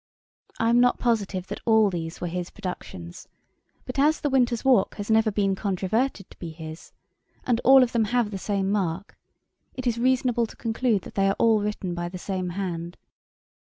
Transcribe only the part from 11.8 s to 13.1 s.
by the same hand.